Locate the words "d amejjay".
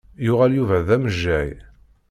0.87-1.49